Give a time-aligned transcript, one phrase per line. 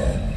[0.00, 0.29] Okay.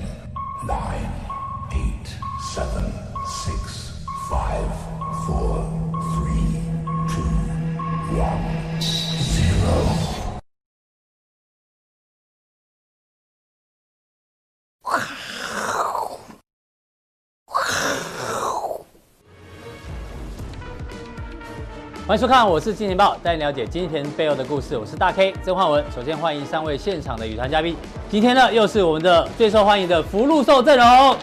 [22.05, 24.77] 欢迎收看，我是金钱豹，带你了解金钱背后的故事。
[24.77, 25.81] 我是大 K 曾焕文。
[25.95, 27.77] 首先欢迎三位现场的与谈嘉宾。
[28.09, 31.15] 今天呢，又是我们的最受欢迎的福禄寿阵容。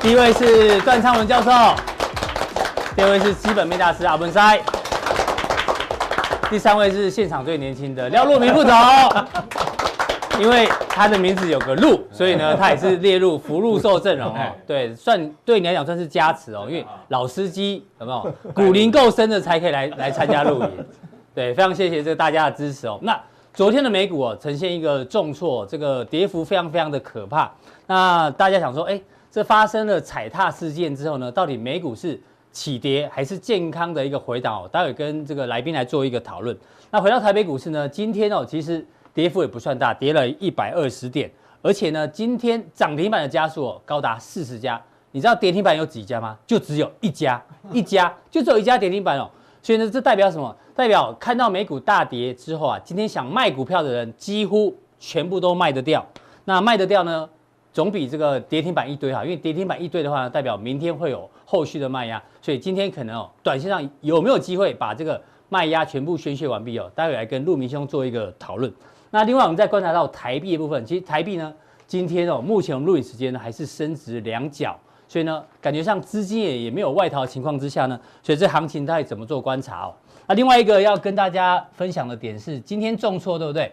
[0.00, 1.50] 第一位是段昌文教授，
[2.94, 4.60] 第二位是基本面大师阿文塞，
[6.48, 8.72] 第三位是现场最年轻的廖路明副总。
[10.38, 14.50] 因为他的名字有个禄， 所以呢，他也是列入福禄寿阵容哦。
[14.66, 20.70] 对，算对你来讲算是加持哦，因为 老司机有没有骨龄够深的才可以来来参加露营。
[21.34, 22.98] 对，非常谢谢这个大家的支持哦。
[23.02, 23.20] 那
[23.52, 27.52] 昨天的美股哦，呈现一个重挫，这个跌幅非常非常的可怕。
[27.86, 28.98] 那大家想说，哎，
[29.30, 32.18] 这发生了踩踏事件之后呢，到底美股是
[32.52, 34.68] 起跌还是健康的一个回档哦？
[34.72, 36.56] 待会跟这个来宾来做一个讨论。
[36.90, 38.82] 那回到台北股市呢，今天哦，其实。
[39.16, 41.30] 跌幅也不算大，跌了一百二十点，
[41.62, 44.78] 而且呢，今天涨停板的家数哦高达四十家。
[45.10, 46.36] 你知道跌停板有几家吗？
[46.46, 49.26] 就只有一家， 一家就只有一家跌停板哦。
[49.62, 50.54] 所以呢，这代表什么？
[50.74, 56.04] 代表看到美股大跌之后啊，今天想卖股票的人几乎全部都卖得掉。
[56.44, 57.26] 那卖得掉呢，
[57.72, 62.22] 总比这个跌停板一堆好，因为跌停板一堆的话呢，代表明天会有后续的卖压。
[62.42, 66.90] 所以今天可能哦，短线上有没有机会把这个卖压全部宣泄完毕哦？
[66.94, 68.70] 待会来跟陆明兄做一个讨论。
[69.16, 71.50] 那另外，我们再观察到台币的部分，其实台币呢，
[71.86, 74.78] 今天哦，目前我们录影时间呢还是升值两角，
[75.08, 79.94] 所以呢，感觉上资金也也没有外逃情况之下呢，所以这行情它怎么做观察哦？
[80.26, 83.72] 那另外一个要跟大家分享的点是，今天重挫对不对？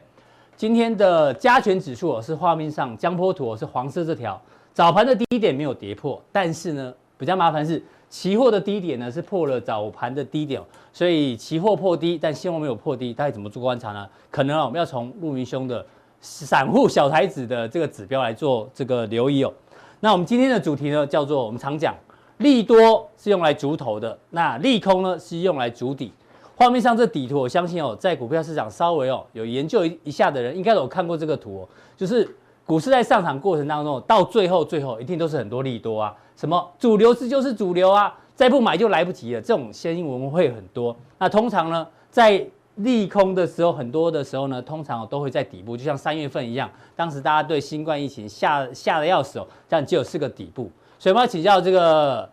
[0.55, 4.41] 今天的加权指数哦，是画面上江波图哦，是黄色这条，
[4.73, 7.83] 早盘的低点没有跌破，但是呢，比较麻烦是。
[8.13, 10.61] 期货的低点呢是破了早盘的低点，
[10.93, 14.07] 所以期货破低，但现货没有破低，大家怎么做观察呢？
[14.29, 15.83] 可能啊，我们要从路明兄的
[16.21, 19.51] 散户小台子的这个指标来做这个留意哦。
[19.99, 21.95] 那我们今天的主题呢，叫做我们常讲，
[22.37, 26.13] 利多是用来筑头的，那利空呢是用来筑底。
[26.55, 32.29] 画面上这底图，我相信哦，在股票市场稍微哦有研究一下的人，应该有看过这个图哦，就是。
[32.65, 40.95] 股市在上涨过程当中，到最后最后一定都是很多利多啊，什么主流是就是主流啊，再不买就来不及了，这种新闻会很多。
[41.17, 50.71] 那通常呢，在利空的时候，很多的时候呢，通常都会在底部，就像三月份一样，当时大家对新冠疫情吓吓得要死哦，这样只有四个底部。
[50.97, 52.27] 所以我们要请教这个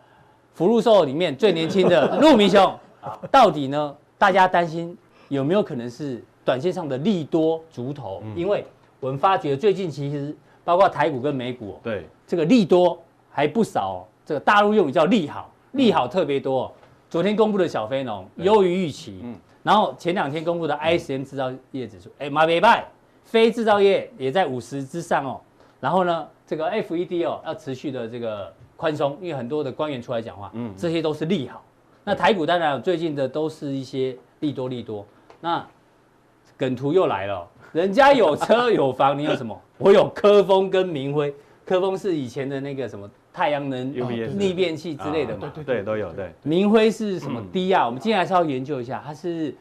[0.53, 2.73] 福禄寿里面最年轻的陆明兄，
[3.29, 8.23] 到底呢，大家担心有没有可能是短线上的利多足头？
[8.35, 8.65] 因为
[9.01, 12.97] 我们发觉最近其实包括台股跟美股，对这个利多
[13.29, 14.07] 还不少。
[14.23, 16.71] 这个大陆用语叫利好，利好特别多。
[17.09, 22.87] 昨天公布的小非农优于预期，嗯然后前两天公布的 ISM 制造业指数，哎，马别拜，
[23.25, 25.41] 非制造业也在五十之上哦。
[25.79, 31.61] 然后呢，这个 FED 哦要持续的这个宽松，因为很多的官员出来讲话，嗯，这些都是利好。
[32.03, 35.05] 那台股当然最近的都是一些利多利多。
[35.39, 35.65] 那
[36.55, 37.47] 梗图又来了。
[37.71, 39.59] 人家有车有房，你有什么？
[39.77, 41.33] 我有科峰跟明辉。
[41.63, 43.93] 科峰是以前的那个什么太阳能
[44.37, 45.51] 逆变器之类的嘛？
[45.55, 46.11] 对对都有。
[46.11, 47.85] 对，明辉是什么低啊？
[47.85, 49.55] 我们今天还是要研究一下，它是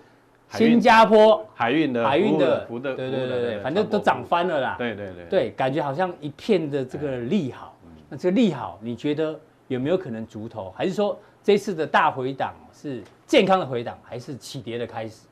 [0.50, 4.74] 新加坡海运的，海运的，对对对对，反正都涨翻了啦。
[4.76, 7.76] 对对对，对，感觉好像一片的这个利好。
[8.08, 9.38] 那这个利好，你觉得
[9.68, 10.74] 有没有可能足头？
[10.76, 15.26] 还是说这次的大回档是健康的回档，还是起跌的开始？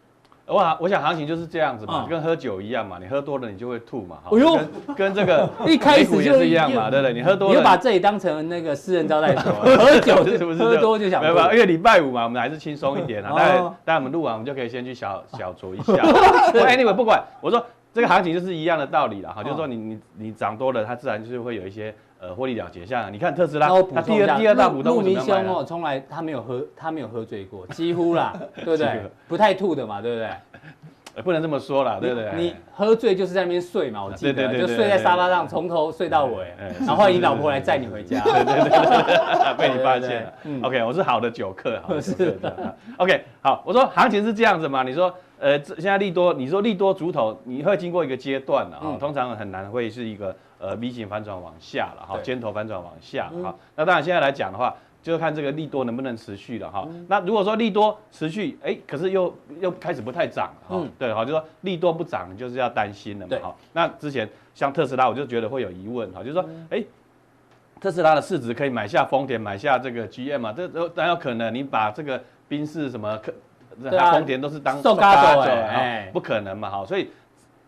[0.49, 4.17] 我我想行情就是这样子嘛，跟喝酒一样嘛，你喝多了你就会吐嘛。
[4.25, 4.59] 哎呦，
[4.97, 7.13] 跟这个 一开始就是一样嘛，对不对？
[7.13, 10.63] 你喝多了，你就把这里当成那个私人招待所， 喝酒是不是？
[10.63, 11.29] 喝多就想吐。
[11.29, 13.33] 没有，因为礼拜五嘛，我们还是轻松一点啊。
[13.37, 15.93] 待待我们录完，我们就可以先去小小酌一下。
[16.67, 21.95] Anyway，不管我说这个行情就是一样的道理了哈，就是说你你你涨多了，它自然就是会有一些。
[22.20, 28.32] 呃，获利了结，像你看特斯拉，它第二第二大股东，路明兄哦，从来他没有喝，他没有喝醉过，几乎啦，
[28.65, 29.03] 对不对？
[29.29, 30.29] 不太吐的嘛，对不对？
[31.23, 32.31] 不能这么说啦，对不对？
[32.37, 36.53] 你喝醉就是在那边睡嘛，我记得，就睡在沙发上，从头睡到尾，
[36.87, 40.32] 然后你老婆来载你回家，对对对， 被你发现了。
[40.62, 42.76] OK，我是好的酒客， 好是的。
[42.97, 45.15] OK，好，我说行情是这样子嘛，你说。
[45.41, 53.55] 呃，现在利多，你说利多主头，你会经过一个阶段的哈，通常很难会是一个呃 V 型反转往下了哈，尖头反转往下哈。
[53.76, 56.87] 那当然现在来讲的话，就是看这个利多能不能持续了哈。
[57.06, 63.56] 那如果说利多持续，哎，可是又又开始不太涨哈，对哈，就说利多不涨，就是要担心了嘛哈。
[63.72, 66.82] 那之前像特斯拉，我就觉得会有疑问哈，就是说，哎，
[67.81, 70.52] 特斯拉的市值可以买下丰田，买下这个 GM 嘛？
[70.52, 71.55] 这都哪有可能？
[71.55, 73.32] 你把这个宾士什么可，
[74.12, 77.08] 丰田都是当受嘎走哎，不可能嘛哈，所以。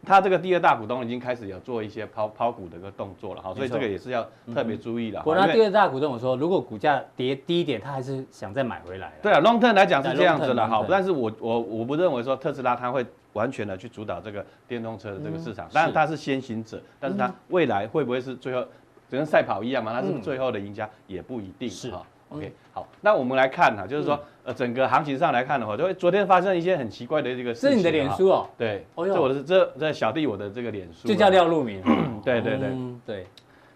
[0.04, 5.22] 他这个第二大股东已经开始有做一些抛抛股的一个动作了哈，所以这个也是要特别注意的。
[5.26, 9.12] 我那第二大股东我说，如果股价跌低一点，他还是想再买回来。
[9.22, 13.04] 对啊，long term 来讲是这样子的哈，但是我我我不认为说特斯拉它会
[13.34, 18.62] 完全的去主导这个电动车的这个市场，当然它是先行者，但是它未来会不会是最后
[19.08, 19.92] 就跟赛跑一样嘛？
[19.92, 22.02] 它是最后的赢家也不一定是哈。
[22.30, 24.18] OK，好，那我们来看哈，就是说。
[24.42, 27.70] 呃，整个行情上来看的话，就会昨天发生一些很奇怪的这个事情。
[27.72, 28.48] 是你的脸书哦？
[28.56, 31.82] 对，这我的这这小弟我的这个脸书，就叫廖路明。
[32.24, 32.70] 对对对
[33.04, 33.26] 对。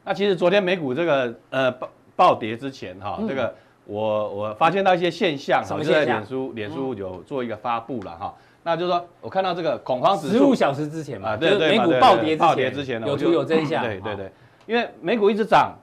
[0.05, 3.55] 那其实昨天美股这个呃暴暴跌之前哈，这个
[3.85, 6.07] 我我发现到一些现象，什么现象？
[6.07, 13.85] 脸书脸书有做一个发布了哈，那就是说我看到这个恐慌指数，十五小时之前嘛，对对，美股暴跌暴跌之前有图有真相。
[13.85, 14.33] 对对对，
[14.65, 15.75] 因为美股一直涨，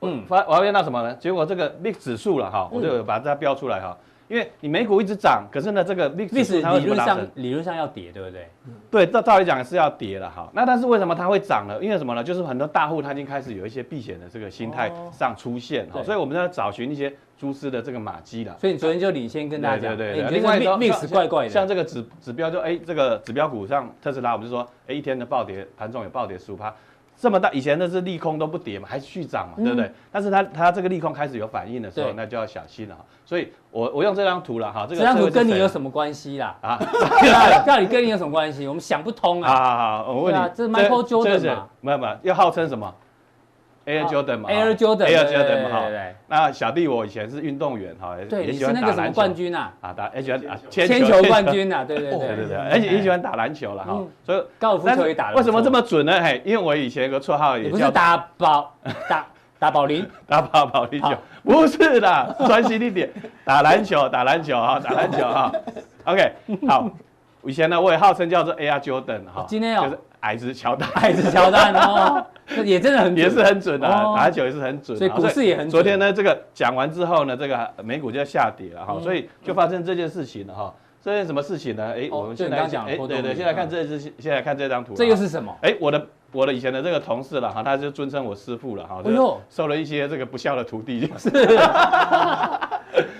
[0.00, 1.14] 嗯，发我发现到什么呢？
[1.14, 3.96] 结果这个 VIX 指数了哈，我就把它标出来哈。
[4.28, 8.46] 因为你美股一直涨，可是呢，这个历史理论上理论上要跌，对不对？
[8.90, 10.46] 对，照道理讲是要跌了哈。
[10.52, 11.78] 那但是为什么它会涨呢？
[11.80, 12.22] 因为什么呢？
[12.22, 18.54] 就是很多大户它已经开始有一些避险的这个心态上出现哈，所以我们在找寻一些蛛丝的这个马迹了。
[18.60, 20.30] 所以你昨天就领先跟大家讲，对对对。
[20.30, 26.74] 另外历史怪怪的，像这个指指标就哎，这个指标股上特斯拉，我们就说哎，一天的暴跌，盘中有暴跌十五趴。
[27.20, 29.90] 这么大，以前那是利空都不跌嘛，还续涨嘛，对不对？
[30.12, 33.04] 但是它它这个利空开始有反应的时候，那就要小心了哈。
[33.24, 36.56] 所以我我用这张图了哈，这张图跟你有什么关系啦？
[36.62, 36.78] 啊，
[37.66, 38.68] 到底跟你有什么关系？
[38.68, 39.48] 我们想不通啊。
[39.52, 41.66] 好好好，我问你，这是 Michael Jordan 嘛？
[41.80, 42.94] 没有没有，要号称什么
[43.88, 45.88] ？Air Jordan 嘛，Air Jordan，Air 哈。
[46.28, 49.14] 那小弟我以前是运动员哈，也喜欢打篮球。
[49.14, 51.22] 冠军呐，啊打，也喜欢啊铅球。
[51.22, 52.18] 冠军呐，对对对。
[52.36, 53.98] 对对，而且也喜欢打篮球了哈。
[54.22, 55.32] 所以高尔夫球也打。
[55.32, 56.20] 为什么这么准呢？
[56.22, 58.74] 嘿，因为我以前有个绰号也叫打保
[59.08, 59.26] 打
[59.58, 63.10] 打保龄， 打保保龄球，不是的，专心一点，
[63.44, 65.50] 打篮球打篮球哈，打篮球哈。
[66.04, 66.32] OK，
[66.68, 66.88] 好，
[67.42, 72.26] 以前呢我也号称叫做 Air Jordan 哈，今天就是矮子乔丹，矮子乔丹 哦。
[72.64, 75.70] 也真的很也是很准的，打球也是很准，所以股市也很准。
[75.70, 80.74] 昨天呢，这个讲完之后呢，这个美股就要下跌了哈，所以就发生这件事情了哈。
[81.00, 81.92] 这件什么事情呢？
[81.94, 85.54] 哎，我们现在讲，哎，对对，现在看这支，现在看这张图，这又是什么？
[85.62, 89.02] 哎，我的我的以前的这个同事了哈，他就尊称我师傅了哈，
[89.50, 91.30] 收了一些这个不孝的徒弟，就是。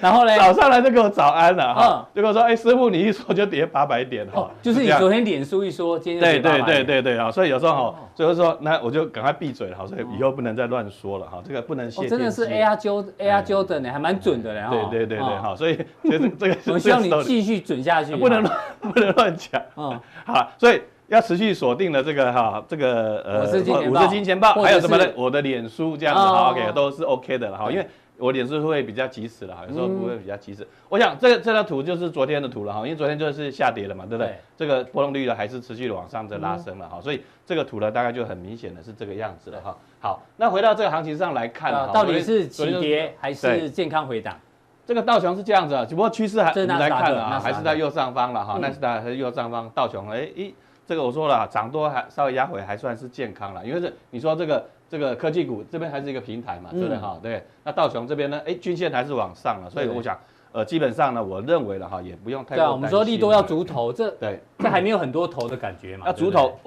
[0.01, 6.21] 然后呢，早上来就给我早安了哈，就跟我说，哎，师傅你一说就跌八百点哈，就是你昨天脸书一说，今天。
[6.21, 12.07] 对对对对对啊，所以有时候哈，所以说那我就赶快闭嘴了哈，所以以后不能再乱说了哈，这个不能泄。
[12.07, 14.71] 真的是 Air Jordan，Air Jordan 呢，还蛮准的嘞哈。
[14.71, 19.61] 对对对对哈， 所以这个这个我希望你继续准下去，不能乱 不能乱讲。
[19.77, 23.45] 嗯，好，所以要持续锁定了这个哈，这个呃，
[23.89, 25.05] 五十金钱爆，还有什么呢？
[25.17, 27.87] 我的脸书这样子哈，OK 都是 OK 的了哈，因为。
[28.19, 30.67] 我脸是会比较及时了哈，有时候不会比较及时。
[30.89, 34.37] 我想这个这张图就是昨天的图了哈，因为昨天就是下跌了嘛，对不对？
[34.57, 39.77] 这个波动率呢还是持续的往上在拉升了哈，所以这个图呢大概就很明显的是这个样子了哈。
[40.01, 44.37] 好，那回到这个行情上来看，到底是起跌还是健康回档？
[44.85, 50.53] 这个道琼是这样子啊，只不过趋势还我们来看啊，还是在右上方了哈，纳斯达克还是右上方，道琼哎一
[50.87, 54.67] 这个我说了，涨多还稍微压回还算是健康了，因为是你说这个。
[54.89, 57.19] 这个科技股这边还是一个平台嘛，对不对哈？
[57.23, 58.41] 对，那道琼这边呢？
[58.47, 60.19] 哎，均线还是往上了，所以我想，
[60.53, 62.57] 呃，基本上呢，我认为了哈，也不用太。
[62.57, 66.05] 对啊，我们说利多要逐头，这对，这还没有很多头的感觉嘛。
[66.07, 66.59] 那逐头，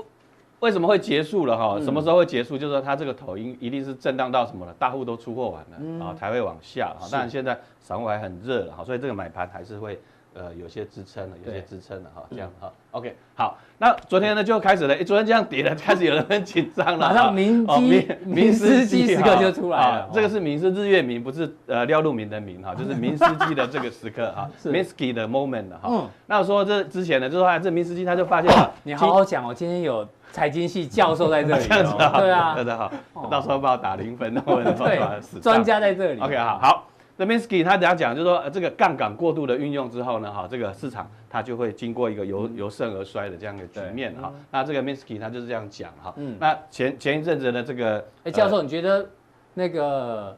[0.60, 1.80] 为什么会结束了哈？
[1.82, 2.58] 什么时候会结束？
[2.58, 4.74] 就是说它这个头应一定是震荡到什么了？
[4.78, 7.08] 大户都出货完了啊，才会往下哈。
[7.12, 10.00] 当然现在散户还很热了哈，所以这个买盘还是会。
[10.34, 32.90] 呃，有些支撑了，有些支撑了哈，这样哈，OK，好，那昨天呢就开始了，哎，昨天这样跌了， 开始有人很紧张了，马上明基明斯基时刻就出来了，这个是明是日月明，不是呃廖路明的明哈， 就是明斯基的这个时刻哈，Minsky 的 moment 哈，嗯，那我说这之前呢，就是说这明斯基他就发现，你好好讲哦，今天有财经系教授在这里， 这样子啊，对啊，真的好，
[33.30, 35.02] 到时候帮我打零分，或者对，
[35.42, 36.88] 专家在这里，OK 好，好。
[37.26, 38.16] Minsky 他怎样讲？
[38.16, 44.32] 就是说，这个杠杆过度的运用之后呢，哈，这个市场它就会经过一个由由盛而衰的这样的局面哈。
[44.52, 46.14] 那这个 Minsky 他就是这样讲哈。
[46.18, 46.38] 嗯。
[46.40, 49.08] 那前前一阵子的这个，哎，教授，你觉得
[49.54, 50.38] 那个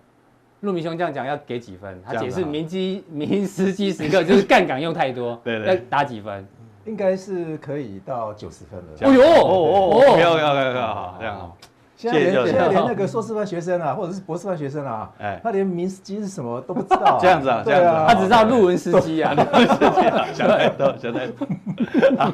[0.62, 2.02] 陆明兄这样讲要给几分？
[2.06, 6.48] 他解释明基明斯基时刻就是杠杆用太多， 对对，要打几分？
[6.86, 8.86] 应该是可以到九十分了。
[9.04, 11.58] 哦呦哦哦，不要不要不要，这样。
[12.04, 17.18] 现在连现在连那个硕士班学生啊，或者是博士班学生啊，哎他连明斯基是什么都不知道啊。
[17.22, 19.34] 这样子啊这样子啊他只知道路文司机啊。
[20.34, 21.48] 想太多，想太多。
[22.20, 22.34] 好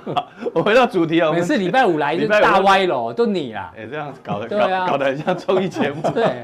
[0.55, 3.71] 我回到主题啊，每次礼拜五来就大歪楼，都你啦。
[3.77, 6.01] 哎，这样搞得对啊搞搞得很像综艺节目。
[6.11, 6.43] 对，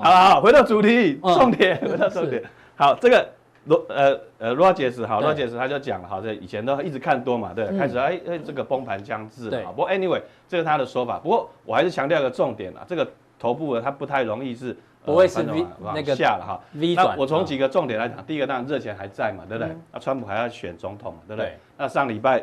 [0.00, 2.42] 好了，好，回到主题，嗯重点，回到重点。
[2.74, 3.28] 好，这个
[3.66, 13.06] 罗呃呃罗杰斯，好，罗杰斯他就讲了，好，这以前都一直看多嘛，对，嗯开始哎哎这个崩盘将至好，不过 anyway 这是他的说法，不过我还是强调一个重点啊，这个
[13.38, 14.70] 头部呢它不太容易是
[15.04, 16.60] 呃不会是 V- 那个下了哈。
[16.74, 17.06] V 转。
[17.08, 19.82] 那我从几个重点来讲，第一个当然热钱还在嘛，对不对嗯？
[19.92, 21.58] 那川普还要选总统嘛，对不对对？
[21.76, 22.38] 那上礼拜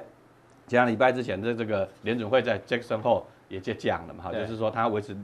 [0.68, 5.16] 前两礼拜之前的这个联准会在 Jackson Hole 也就讲了嘛，哈，就是说它维持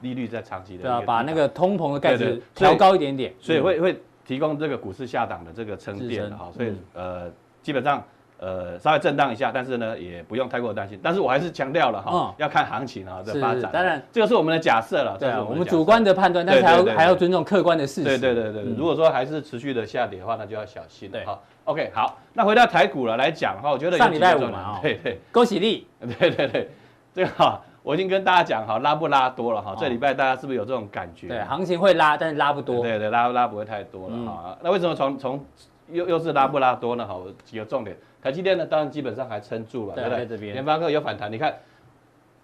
[0.00, 6.78] 利率在长期的对啊，把那个通膨的盖对对子调高一点点，所以会会提供这个股市下档的这个撑垫的哈，所以嗯。
[6.94, 7.30] 呃
[7.64, 8.04] 基本上
[8.38, 11.00] 呃稍微震荡一下，但是呢也不用太过担心。
[11.02, 13.70] 但是我还是强调了哈嗯，要看行情啊的是发展。
[13.72, 15.16] 当然，这个是我们的假设了。
[15.18, 18.04] 对啊，我们主观的判断，但是还要还要尊重客观的事实。
[18.04, 18.76] 对对对对，嗯。
[18.76, 21.24] 如果说还是持续的下跌的话，那就要小心了对。
[21.24, 21.40] 哈。
[21.64, 24.78] OK，好，那回到台股了来讲的话，我觉得有上礼拜五嘛哦。
[24.82, 25.18] 对对。
[25.32, 25.86] 恭喜你，
[26.18, 26.70] 对对对，
[27.14, 31.28] 这个哈，我已经跟大家讲哈，拉不拉多了哈哦，这礼拜大家是不是有这种感觉？
[31.28, 32.82] 对，行情会拉，但是拉不多。
[32.82, 34.58] 对对，拉拉不会太多了嗯哈。
[34.62, 35.44] 那为什么从从
[35.90, 37.06] 又又是拉不拉多呢？
[37.06, 40.18] 哈，我几个重点，台积电呢，当然基本上还撑住了，对对不对？
[40.20, 41.54] 在这边联发科有反弹，你看，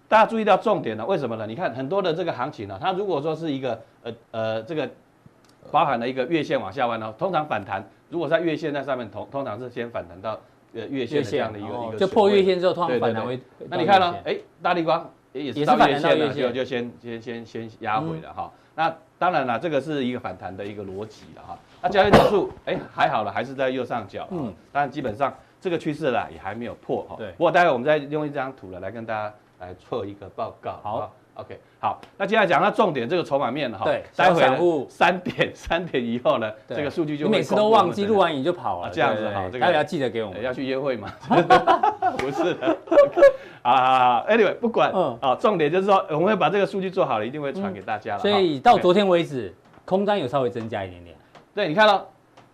[0.07, 1.47] 大家注意到重点了，为什么呢？
[1.47, 4.87] 你看很多的这个行情呢，它如果说是一个呃呃这个
[5.71, 10.39] 包含了一个月线往下弯呢，通常反弹，如果在月线在上面，通通常是先反弹到
[10.75, 13.39] 呃月线的这样的一个哦一个就破月线之后，通常反弹会。
[13.69, 18.51] 那你看呢、哎，大力光也也是也是反弹到月线了，就就先先先先压回了哈。
[18.75, 21.59] 那当然了，这个是一个反弹的一个逻辑了哈。
[21.81, 24.27] 那交易指数哎还好了，还是在右上角。
[24.31, 27.15] 嗯嗯，当然基本上这个趋势啦也还没有破哈。
[27.17, 30.79] 对不过待会我们再用一张图了来跟大家来做一个报告。
[30.81, 33.85] 好吧，OK，好，那接下来讲到重点这个筹码面哈。
[33.85, 34.41] 对待会
[34.89, 40.37] 三点 三点以后呢，这个数据就你每次都忘记录完影就跑了，啊这样子对对好这个对待会要记得给我们。
[40.37, 41.09] 呃要去约会吗？
[42.17, 42.77] 不是的，
[43.63, 48.19] 好好好，Anyway，不管，嗯好，重点就是说，我们会把这个数据做好了，一定会传给大家了。
[48.19, 49.53] 所以到昨天为止，
[49.85, 51.15] 空单有稍微增加一点点。
[51.53, 52.05] 对，你看到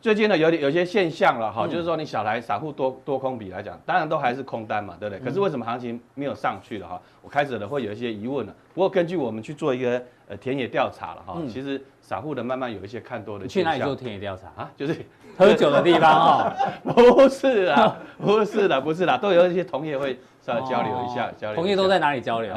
[0.07, 5.19] 最近呢有点有些现象了哈，嗯就是说你小台散户多多空比来讲，当然都还是空单嘛，对不对？
[5.21, 7.01] 可是为什么行情没有上去了哈？
[7.21, 8.55] 我开始了会有一些疑问了。
[8.73, 14.47] 不过根据我们去做一个呃田野调查了哈，嗯其实散户的慢慢有一些看多的你去哪里做田野调查？
[14.63, 14.71] 啊？
[14.77, 14.95] 就是
[15.37, 16.93] 喝酒的地方 哦。
[16.95, 21.55] 不是啊，不是的，不是的，都有一些同业会稍微交流一下哦，交流。
[21.57, 22.55] 同业都在哪里交流？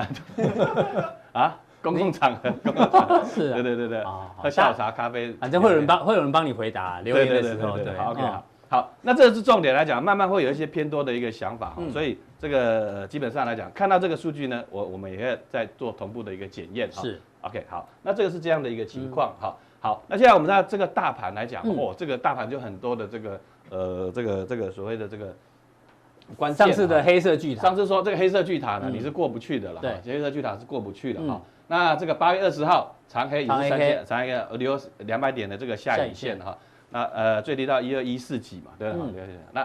[1.34, 3.54] 啊，公共场合，公共场合，是啊。
[3.54, 8.32] 对对对对，哦喝下午茶、咖啡，反正会有人帮，会有人帮你回答留言的时候，对，OK，嗯。
[8.32, 17.02] 好，好，那这是重点来讲，慢慢会有一些偏多的一个想法所以这个呃基本上来讲，看到这个数据呢，我我们也会在做同步的一个检验哈。
[17.02, 17.20] 是。
[17.40, 19.56] OK，好，那这个是这样的一个情况哈。
[19.80, 21.74] 好，那现在我们在这个大盘来讲，嗯。
[21.76, 25.34] 哦，这个大盘就很多的这个呃这个这个所谓的这个
[26.36, 31.40] 关上次的黑色巨塔上，次说这个黑色巨塔呢，嗯你是过不去的了，对哈，黑色巨塔是过不去的嗯哈。
[31.70, 36.36] 那这个八月二十号长黑也长黑是三千长黑呃留两百点的这个下影线。
[36.40, 36.58] 哈，
[36.90, 38.92] 那呃最低到一二一四几嘛，对。
[39.52, 39.64] 那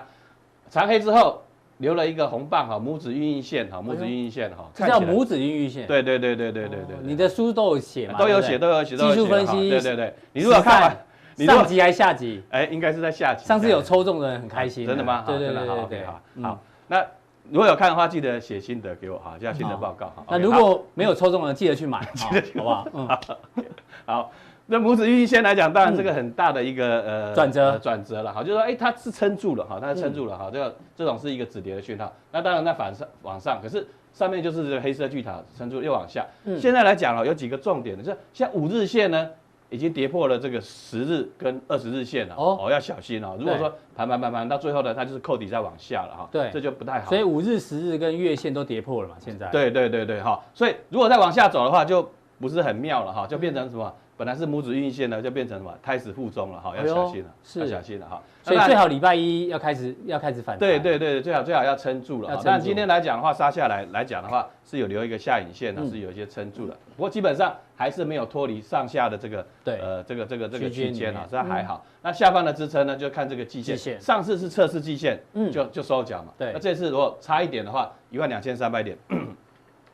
[0.70, 1.42] 长黑之后
[1.78, 5.88] 留了一个红棒哈，拇指孕育线哈，拇指孕育线哈，这叫拇指孕育线。
[5.88, 8.20] 对对对对对对对哦，你的书都有写嘛？
[8.20, 10.96] 都有写都有写都有技术分析哈对对对，你如果看
[11.40, 12.44] 上集还是下集？
[12.52, 14.86] 哎应该是在下集，上次有抽中的人很开心。
[14.86, 15.24] 真的吗？
[15.24, 15.86] 好对对对对。
[15.88, 16.44] 对好，嗯。
[16.44, 17.04] 好，那
[17.52, 20.24] 如果有看的话，记得写心得给我哈，叫心得报告哈。
[20.30, 22.88] 那如果没有抽中的，记得去买， 好好不好？
[22.94, 23.66] 嗯，
[24.06, 24.32] 好，
[24.66, 32.12] 那拇指孕育线来讲，当然这个很大的一个呃转折呃转折了哈，就是说哎它是撑住了哈，它是撑住了哈，这个这种是一个止跌的讯号。
[32.32, 36.25] 那当然在反上往上，可是上面就是这个黑色巨塔撑住又往下。
[36.46, 39.30] 嗯现在来讲了，有几个重点的，就是像五日线呢。
[39.70, 43.36] 已经跌破了这个十日跟二十日线了哦哦，要小心哦。
[43.40, 47.10] 如果说盘盘盘盘到最后呢，它就是扣底再往下了哈，对这就不太好。
[47.10, 49.16] 所以五日、十日跟月线都跌破了嘛？
[49.20, 49.50] 现在。
[49.50, 52.08] 对对对对哈，所以如果再往下走的话，就
[52.39, 53.94] 不是很妙了哈，就变成什么？
[54.18, 55.74] 本来是拇指孕育线呢，就变成什么？
[55.84, 58.22] 胎死腹中了哈，要小心了，是要小心了哈。
[58.44, 60.60] 所以最好礼拜一要开始要开始反弹。
[60.60, 66.74] 对对对，最好最好要撑住了但今天来讲的话，杀下来来讲的话，是有留一个下影线呢，嗯是有一些撑住的。
[66.96, 71.84] 不过基本上还是没有脱离上下的这个对呃这个这个这个区间啊这还好。
[72.01, 74.01] 那下方的支撑呢，就看这个季季线线。
[74.01, 76.32] 上次是测试季线，嗯就就收脚嘛。
[76.38, 78.98] 对那这次如果差一点的话，一万两千三百点。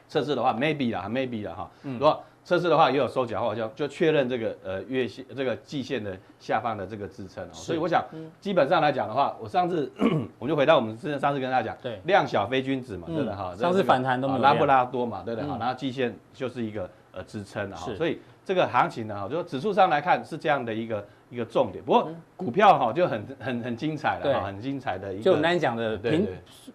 [0.07, 1.71] 测试的话，maybe 啦，maybe 啦哈。
[1.83, 7.53] 如果测试的话也有收脚的话，就就确认这个呃月线这个季线的下方的这个支撑哦。
[7.53, 8.03] 所以我想，
[8.39, 9.91] 基本上来讲的话，我上次
[10.39, 13.55] 我就回到我们之前上次跟大家讲，对量小非君子嘛，嗯对不对哈？
[13.55, 15.47] 上次反弹都没有啊拉不拉多嘛，对不对？
[15.49, 17.75] 好，嗯然后季线就是一个呃支撑啊。
[17.77, 21.83] 是所以这个行情呢，就说指数上来看是这样的一个一个重点。
[21.83, 22.07] 不过
[22.37, 25.23] 股票哈就很很很精彩了哈，很精彩的一个。
[25.23, 26.27] 就我们刚才讲的平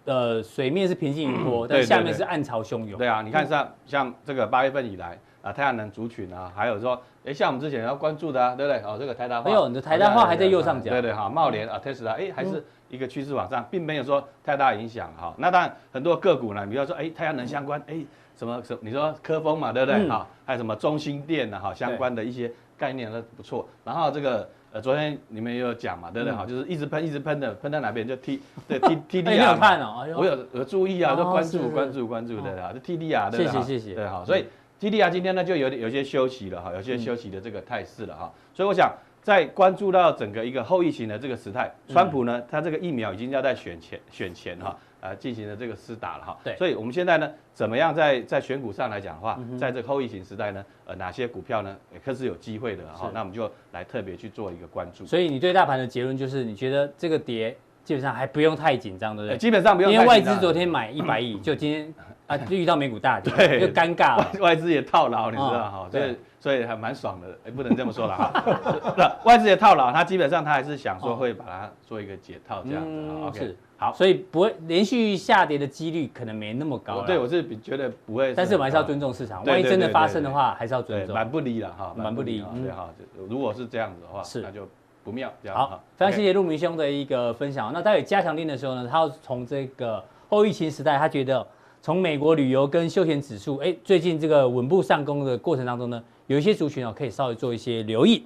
[0.03, 2.97] 呃水面是平静云波，但下面是暗潮汹涌。
[2.97, 8.81] 对啊，你看像像这个八月份以来啊，太阳能族群啊，还有说哎像我们之前要关注的啊，对不对？
[8.81, 9.49] 哦，这个台达化。
[9.49, 10.89] 没有，你的台达化还在右上角。
[10.91, 12.63] 对对哈，茂联啊，，Tesla 哎还是。
[12.89, 15.35] 一个趋势往上，并没有说太大影响哈。
[15.37, 17.97] 那当然很多个股呢，比如说哎，太阳能相关，哎，
[18.33, 20.07] 什么什么，你说科峰嘛，对不对？
[20.07, 23.67] 哈、嗯，还有什么中兴电啊，哈，相关的一些概念都不错。
[23.83, 26.37] 然后这个呃，昨天你们也有讲嘛，对不对？
[26.37, 29.53] 哈、嗯，就是一直喷，一直喷的，喷到哪边就 T 对 T T D R。
[29.53, 33.51] 有看哦，哎、我有有注意啊，都关注关注关注的啊，就 T D R，对不对？
[33.51, 33.95] 谢谢谢谢。
[33.95, 34.45] 对哈，所以
[34.79, 38.31] T D R 今天呢就有点有些休息了哈，有些休息的这个态势了哈。
[38.53, 38.93] 所以我想。
[39.23, 46.37] 在关注到整个一个后疫情的这个时代，川普呢，他这个疫苗已经要在选前选前哈，呃，进行了这个施打了哈。
[46.43, 53.11] 对，所以我们现在呢，怎么样在在选股上来讲的话，在这个后疫情时代呢，呃，哪些股票呢，也可是有机会的哈。
[53.13, 55.05] 那我们就来特别去做一个关注。
[55.05, 59.37] 所以你对大盘的结论就是，你觉得这个跌基本上还不用太紧张，对不对？
[59.37, 59.91] 基本上不用。
[59.91, 61.93] 因为外资昨天买一百亿，就今天
[62.27, 64.31] 啊，就遇到美股大跌，就尴尬了。
[64.39, 65.87] 外资也套牢，你知道哈？
[65.91, 66.17] 对。
[66.39, 68.31] 所以还蛮爽的，哎，不能这么说了哈。
[68.95, 72.85] 那，外资也套牢，他基本上他还是想说会把它做一个解套这样
[73.33, 73.39] 子。
[73.39, 77.03] 是好，所以不会连续下跌的几率可能没那么高。
[77.03, 79.45] 对，我是觉得不会，但是我们还是要尊重市场。
[79.45, 81.13] 万一真的发生的话，还是要尊重。
[81.13, 82.43] 蛮不利了哈，蛮不利。
[82.61, 82.89] 对哈，
[83.29, 84.67] 如果是这样子的话，是那就
[85.03, 85.31] 不妙。
[85.53, 87.71] 好，非常谢谢陆明兄的一个分享。
[87.71, 91.45] 那待会加强令的时候呢，他要从这个后疫情时代，他觉得
[91.81, 96.03] 从美国旅游跟休闲指数，哎，最近这个稳步上攻的过程当中呢。
[96.25, 98.25] 有一些族群哦，可以稍微做一些留意。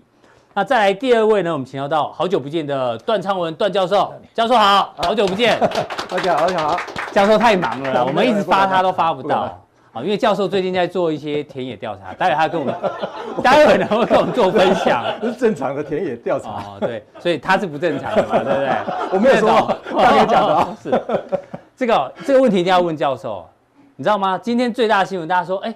[0.54, 5.58] 那再来第二位呢，我们请到到好久不见的段昌文段教授， 教授好，好久不见，
[6.10, 6.80] 大 家好，大家好。
[7.14, 9.50] 教授太忙了， 我们一直发他都发不到
[9.94, 12.76] 啊，因为教授最近在做一些田野调查，待会他跟我们，
[13.42, 18.70] 待会呢会跟我们做分享，是正常的田野调查哦，对，所以他是不正常的嘛，对不对？
[19.14, 20.92] 我没有说，大家讲的啊，是
[21.78, 23.46] 这个这个问题一定要问教授，
[23.96, 24.38] 你知道吗？
[24.38, 25.74] 今天最大的新闻，大家说，哎。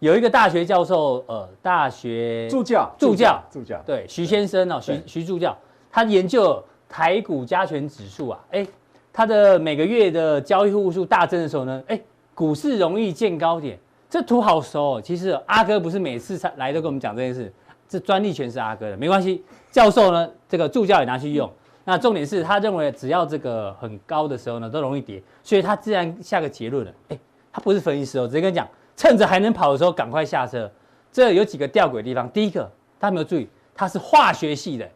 [0.00, 5.56] 有一个大学教授，呃，大学助教，助教，助教，对，徐先生哦，徐徐助教，
[5.90, 8.66] 他研究台股加权指数啊，哎，
[9.10, 11.98] 他的每个月的交易户数大增的时候呢，哎，
[12.34, 13.78] 股市容易见高点，
[14.10, 15.00] 这图好熟哦。
[15.02, 17.50] 其实阿哥不是每次来都跟我们讲这件事，
[17.88, 19.42] 这专利权是阿哥的，没关系。
[19.70, 21.50] 教授呢，这个助教也拿去用。
[21.84, 26.92] 那重点是他认为只要这个很高的时候呢，都容易跌，所以他自然下个结论了。
[27.08, 27.18] 哎，
[27.50, 28.68] 他不是分析师哦，直接跟你讲。
[28.96, 30.70] 趁着还能跑的时候，赶快下车。
[31.12, 32.28] 这有几个吊诡的地方。
[32.30, 32.62] 第一个，
[32.98, 34.88] 大家没有注意，它是化学系的，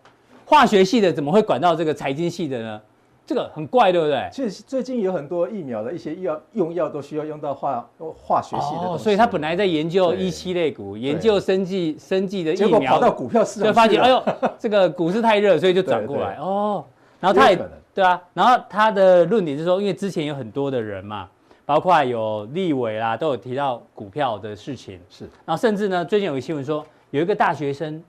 [0.45, 2.81] 化学系的怎么会管到这个财经系的呢？
[3.27, 4.29] 这个很怪，对不对？
[4.33, 8.81] 其实最近有很多疫苗的一些药用药都需要用到化化学系的。
[8.81, 14.23] 哦，所以他本来在研究一期类股，研究生技生技的疫苗，结果跑到股票市场，就发现哎呦，
[14.59, 16.37] 这个股市太热，所以就转过来。
[16.37, 16.85] 哦，
[17.21, 17.59] 然后他也
[17.95, 21.29] 对啊，然后他的论点是说，因为之前有很多的人嘛。
[21.71, 25.23] 包括有立委啦，都有提到股票的事情，是。
[25.47, 28.03] 然后甚至呢，最近有个新闻说，有一个大学生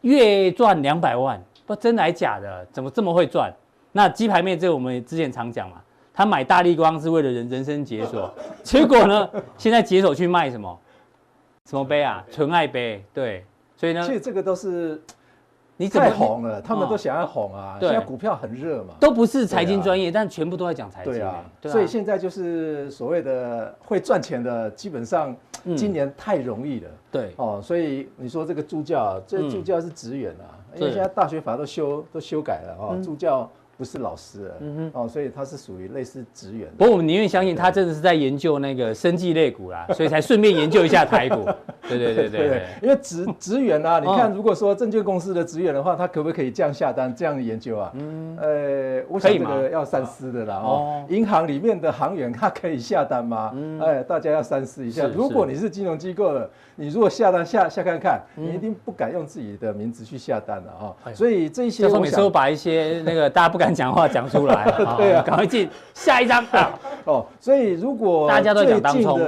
[0.00, 2.66] 月赚两百万，不真的还假的？
[2.72, 3.54] 怎么这么会赚？
[3.92, 5.76] 那鸡排妹这个我们之前常讲嘛，
[6.12, 8.28] 他买大力光是为了人人生解锁，
[8.64, 10.76] 结果呢，现在解锁去卖什么？
[11.70, 12.24] 什么杯啊？
[12.32, 13.04] 纯爱杯。
[13.14, 13.44] 对，
[13.76, 15.00] 所以呢，其实这个都是。
[15.76, 17.76] 你太红了，他们都想要红啊！
[17.80, 21.12] 现在股票很热嘛，都不是财经专业，但全部都在讲财经。
[21.12, 25.36] 对啊，所以现在就是所谓的会赚钱的，基本上
[25.76, 26.90] 今年太容易了。
[27.10, 33.48] 对哦，所以你说这个助教，这助教是职员啊，因为现在大学法都修都修改了哦，助教。
[33.78, 36.66] 不是老师了，嗯哼，哦，所以他是属于类似职员。
[36.78, 41.46] 不过我们宁愿相信他真的是在研究那个生技类股啦，所以才顺便研究一下台股。
[41.88, 47.92] 对对对对，因为职职员啊，你看，如果说证券公司的职员的话，他可不可以这样下单、这样研究啊？
[47.94, 50.56] 嗯，呃，我想这个要三思的啦。
[50.56, 53.52] 哦，银行里面的行员他可以下单吗？
[53.54, 55.06] 嗯，哎，大家要三思一下。
[55.06, 60.94] 如果你是金融机构的，你如果下单下下看看，你一定不敢用自己的名字去下单的哈。
[61.14, 63.76] 所以这些，就是每次都把一些那个大家不敢。
[63.76, 64.64] 讲话讲出来，
[64.96, 66.42] 对 啊，赶快进下一张
[67.04, 67.26] 哦。
[67.38, 69.20] 所以如果大家都讲当冲。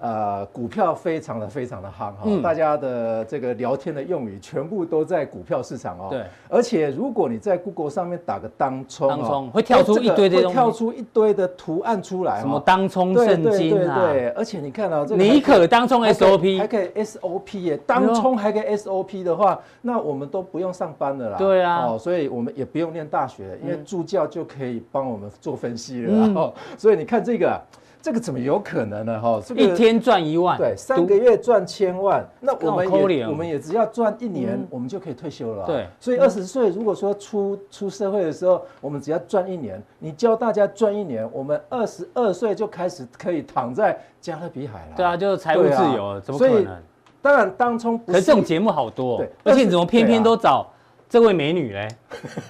[0.00, 6.06] 呃，股票非常的非常的夯哈，嗯、大家的这个聊天的用语全部都在股票市场哦。
[6.08, 21.36] 对，而且如果你在 Google 上面打个当冲，当冲会跳出一堆的会跳出一堆的图案出来，什么当冲圣经啊，对对对，而且你看到、哦、这个，你可当冲 SOP 还可以 SOP 耶，当冲还可以 SOP 的话，那我们都不用上班了啦。
[21.36, 26.32] 对啊，哦，所以我们也不用念大学，因为助教就可以帮我们做分析了。
[26.34, 27.60] 哦，所以你看这个。
[28.02, 29.20] 这个怎么有可能呢？
[29.20, 35.66] 哈，一天赚一万，对，三个月赚千万，那我们也我们也只要赚一年，我们就可以退休了。
[35.66, 44.96] 对，所以二十岁如果说出出社会的时候，我们只要赚一年，你教大家赚一年，我们二十二岁就开始可以躺在加勒比海了。
[44.96, 46.82] 对啊，就是财务自由，怎么可能？
[47.22, 50.66] 当然当冲，可是这种节目好多，对，而且你怎么偏偏都找。
[51.10, 51.88] 这位美女嘞，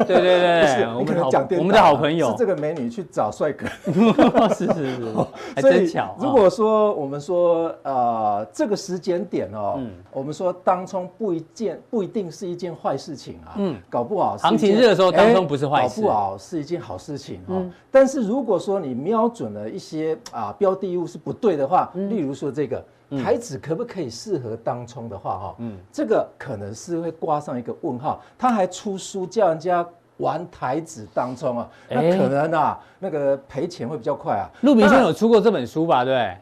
[0.06, 2.30] 对 对对，我们好，我们的好朋友。
[2.30, 3.66] 是这个美女去找帅哥，
[4.54, 5.14] 是 是是，
[5.56, 6.14] 还真巧。
[6.20, 9.80] 如果说我们说呃这个时间点哦，
[10.12, 17.64] 我们说当冲不一件不一定是一件坏事情啊，嗯，搞不好行情热的时候当冲不是坏事，搞不好是一件好事情哦。
[17.90, 22.84] 但是如果说你瞄准了一些啊标的物是不对的话，例如说这个。
[23.18, 28.22] 台子可不可以适合当冲的话，哈，嗯，这个可能是会挂上一个问号。
[28.38, 29.84] 他还出书叫人家
[30.18, 34.48] 玩台子当冲啊，那可能啊，那个赔钱会比较快啊。
[34.60, 36.04] 陆明先有出过这本书吧？
[36.04, 36.36] 对，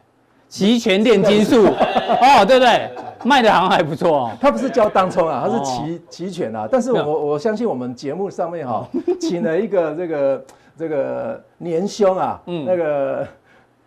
[0.47, 2.91] 期权炼金术， 哦，对对，
[3.23, 4.31] 卖的好像还不错哦。
[4.39, 6.67] 他不是教当冲啊，他是期期权啊。
[6.71, 8.87] 但是我我相信我们节目上面哈，
[9.19, 10.45] 请了一个这个
[10.77, 13.27] 这个年兄啊，嗯，那个。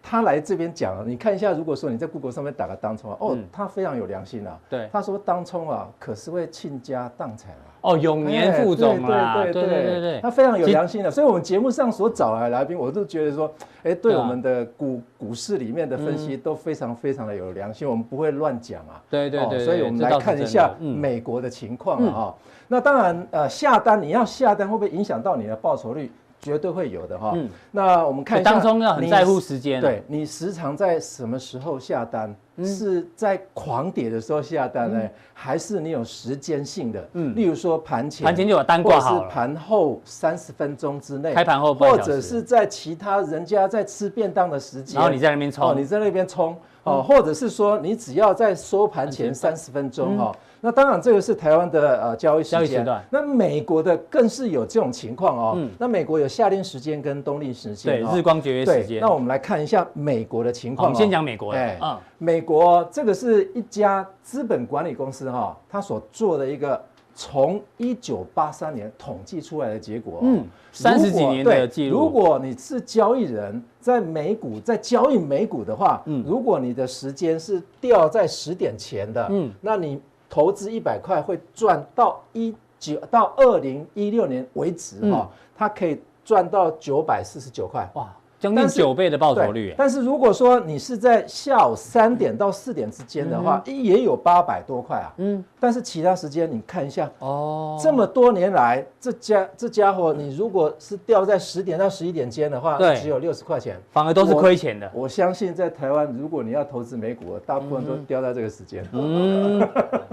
[0.03, 4.59] 他来这边讲，你看一下，如果说你在 Google 上面打个当冲啊，哦，他非常有良心啊。
[4.69, 7.71] 对，他说当冲啊，可是会倾家荡产啊。
[7.83, 11.11] 哦，永年副总啊，对对对对对，他非常有良心的。
[11.11, 13.53] 所以我们节目上所找来的来宾，我都觉得说，
[13.85, 19.03] 哎，对我们的股股市里面的分析都非常非常的有良心，我们不会乱讲啊。
[19.09, 22.35] 对对对，所以我们来看一下美国的情况啊。
[22.69, 26.11] 那当然，呃，下单你要下单会不会影响到你的报酬率？
[26.42, 27.33] 绝对会有的哈。
[27.35, 29.81] 嗯，那我们看当中要很在乎时间。
[29.81, 32.35] 对，你时常在什么时候下单？
[32.62, 37.09] 是在狂跌的时候下单呢，还是你有时间性的？
[37.14, 50.35] 嗯，例如说盘前，盘前就有单挂好了，或是盘后三十分钟之内，开盘后，或者是在其他人家在吃便当的时间，然后你在那边冲，哦，你在那边冲，哦，或者是说你只要在收盘前三十分钟哈。
[50.64, 52.87] 那当然，这个是台湾的呃交易时间。
[53.11, 55.55] 那美国的更是有这种情况哦。
[55.57, 55.68] 嗯。
[55.77, 58.01] 那美国有夏令时间跟冬令时间。
[58.01, 59.01] 对，日光节约时间。
[59.01, 60.87] 那我们来看一下美国的情况。
[60.87, 61.59] 我们先讲美国的。
[61.59, 61.79] 哎。
[61.83, 61.99] 嗯。
[62.18, 66.81] 美国这个是一家资本管理公司哈，它所做的一个
[67.14, 70.20] 从一九八三年统计出来的结果。
[70.22, 70.44] 嗯。
[70.72, 71.98] 三十几年的记录。
[71.98, 80.01] 如果你是交易人，在美股在交易美股的话，嗯，如果你的时间是掉在十点前的，嗯，那你。
[80.35, 88.11] 投资一百块会赚到一九到二零一六年为止哈，它可以赚到九百四十九块哇。
[88.42, 95.14] 将近九倍的报酬率，但是如果说你是在下午三点到四点之间的话，也有八百多块啊。
[95.18, 104.90] 嗯，但是其他时间你看一下哦，这么多年来，这家这家伙，你如果是掉在十点到十一点间的话，对，只有六十块钱，反而都是亏钱的。
[104.92, 108.85] 我相信在台湾，如果你要投资美股，大部分都掉在这个时间。
[108.90, 109.61] 嗯，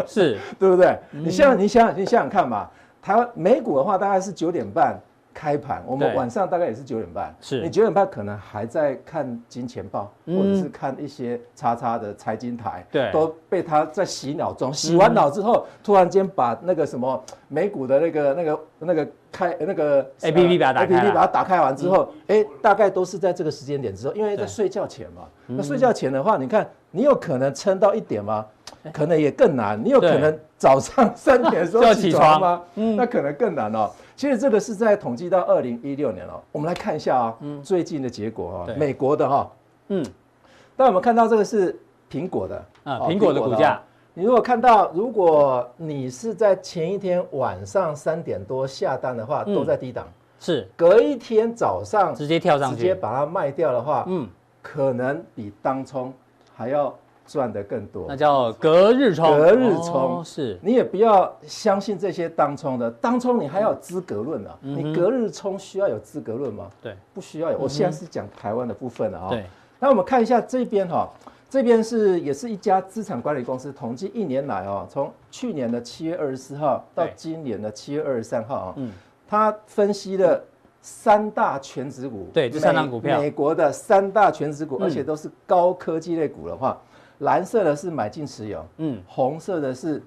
[0.06, 0.96] 是 对不对？
[1.10, 2.70] 你像你想你想想看嘛，
[3.02, 5.02] 台湾美股的话，大概是九点半。
[5.34, 7.34] 开盘，我们晚上大概也是九点半。
[7.40, 14.74] 是你九点半可能还在看金钱报，或者是看一些叉叉的财经台，对，都被他在洗脑中。
[14.74, 25.24] 洗完脑之后，突然间把那个什么美股的那个那个那个开那个 A P P 把它打开，A P P 把它打开完之后，哎，大概都是在这个时间点之后，因为在睡觉前嘛。
[25.48, 28.46] 那睡觉前的话，你看你有可能撑到一点吗？
[28.94, 29.80] 可能也更难。
[29.84, 32.62] 你有可能早上三点的时候 起床吗？
[32.76, 33.90] 嗯，那可能更难哦。
[34.20, 39.50] 其实这个是在统计到二零一六年了，我们来看一下啊，最近的结果啊，美国的哈，
[39.88, 40.06] 嗯，
[40.76, 41.80] 但我们看到这个是
[42.12, 43.82] 苹果的啊，苹果的股价，
[44.14, 50.06] 你如果看到，如果你是在前一天晚上三点多下单的话，都在低档，
[50.38, 54.28] 是，隔一天早上直接跳上去，直接把它卖掉的话，嗯，
[54.62, 56.14] 可能比当冲
[56.54, 56.94] 还要。
[57.30, 59.38] 赚的更多，那叫隔日冲。
[59.38, 64.58] 隔日冲是，你也不要相信这些当冲的，当冲你还要有资格论啊。
[64.62, 66.68] 你隔日冲需要有资格论吗？
[66.82, 67.58] 对，不需要有。
[67.60, 69.30] 我现在是讲台湾的部分了啊。
[69.30, 69.46] 对，
[69.80, 71.08] 那我们看一下这边哈，
[71.52, 78.92] 这边是也是一家资产管理公司，统计一年来哦，从去年的七月二十四号到今年的七月二十三号啊，嗯，
[79.28, 80.44] 他分析了
[80.82, 86.76] 三大全值股，对，这三大股票，美国的三大全值股，而且都是高科技类股的话。
[87.20, 90.02] 蓝色的是买进持有，嗯，红色的是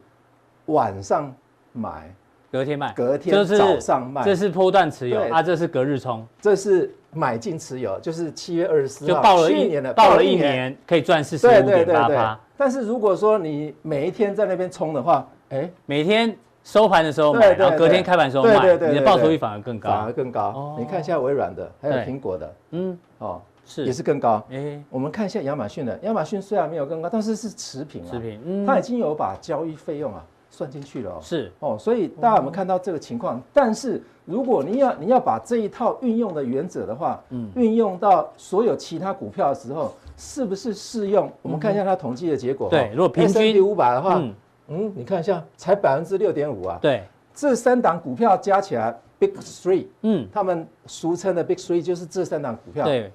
[0.66, 1.34] 晚上
[1.72, 2.14] 买，
[2.50, 10.76] 隔天卖，隔天早上卖，这是波段持有啊，这是隔日冲，这是买进持有，就是七月二十四号，就报了一年的，报了一年。
[10.86, 12.40] 可以赚四十五点八八。
[12.56, 20.76] 但是如果说你每一天在那边冲的话，哎，每天收盘的时候买，然后隔天开盘时候卖，你的报酬率反而更高，反而更高。
[20.78, 24.44] 你看一下微软的，还有苹果的，嗯，哦，是也是更高。
[24.50, 31.18] 哎，我们看一下亚马逊的，亚马逊虽然没有更高，但是是持平，啊持平，嗯，它已经有把交易费用啊算进去了哦。
[31.22, 33.40] 是哦，所以大家有没有看到这个情况？
[33.52, 41.30] 但是如果你要你要把这一套运用的原则的话，嗯，运用到所有其他股票的时候，是不是适用？
[41.40, 42.68] 我们看一下它统计的结果。
[42.68, 44.22] 对，如果平均五百的话，
[44.68, 46.78] 嗯，你看一下，才百分之六点五啊。
[46.82, 47.04] 对，
[47.34, 48.94] 这三档股票加起来。
[49.22, 53.08] Big Three，嗯，他们俗称的 Big Three 就是这三档股票，对，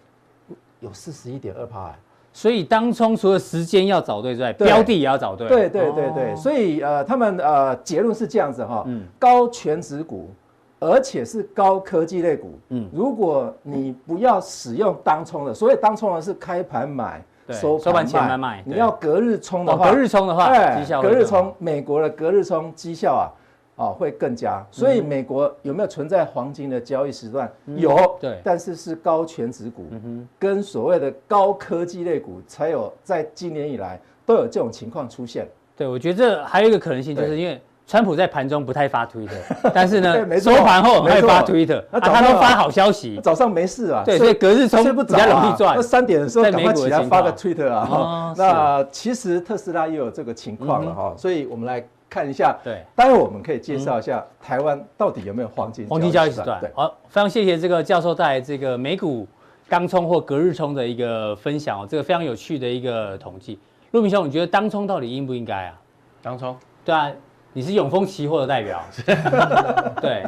[0.79, 1.91] 有四十一点二趴，
[2.31, 10.29] 所以当冲除了时间要找对之外，标的也要找对，对对对对，所以呃，他们呃结论是这样子哈，嗯，高全值股，
[10.79, 23.25] 而且是高科技类股，嗯，如果你不要使用当冲的，所以当冲的是开盘买，收收盘前买卖，你要隔日冲的话，隔日冲的话，绩效隔日冲，美国的隔日冲绩效啊。
[23.77, 24.65] 哦，会更加。
[24.71, 27.51] 所以美国有没有存在黄金的交易时段？
[27.67, 35.47] 嗯、有，对，但是是高权值股，嗯、跟所谓的高科技类股才有，在今年以来都有这种情况出现。
[35.75, 45.75] 对，我觉得这还有一个可能性，就是因为川普在盘中不太发推特，对但是呢，收盘后会发推特，他都发好消息，早上没事啊，对，所以隔日冲比较容易赚。
[45.75, 47.87] 那三点的时候赶快起来发个推特啊。
[47.91, 51.87] 哦、 那其实特斯拉也有这个情况了哈，嗯、所以我们来。
[52.09, 56.59] 看一下，对，待会我们可以介绍一下台湾到底有没有黄金黄金交易时段。
[56.59, 59.27] 对，好，非常谢谢这个教授带来这个美股
[59.67, 63.59] 当冲或隔日冲的一个分享哦，这个非常有趣的一个统计。
[63.91, 65.79] 陆明兄，你觉得当冲到底应不应该啊？
[66.21, 66.57] 当冲？
[66.83, 67.11] 对啊，
[67.53, 68.81] 你是永丰期货的代表。
[70.01, 70.25] 对，